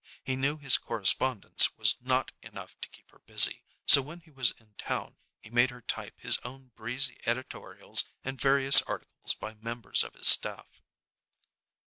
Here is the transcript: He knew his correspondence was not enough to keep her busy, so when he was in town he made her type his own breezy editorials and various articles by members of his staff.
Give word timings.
He 0.23 0.35
knew 0.35 0.57
his 0.57 0.79
correspondence 0.79 1.77
was 1.77 2.01
not 2.01 2.31
enough 2.41 2.75
to 2.81 2.89
keep 2.89 3.11
her 3.11 3.19
busy, 3.19 3.61
so 3.85 4.01
when 4.01 4.19
he 4.21 4.31
was 4.31 4.49
in 4.49 4.73
town 4.73 5.15
he 5.39 5.51
made 5.51 5.69
her 5.69 5.83
type 5.83 6.19
his 6.19 6.39
own 6.39 6.69
breezy 6.73 7.19
editorials 7.27 8.05
and 8.23 8.41
various 8.41 8.81
articles 8.81 9.35
by 9.35 9.53
members 9.53 10.03
of 10.03 10.15
his 10.15 10.27
staff. 10.27 10.81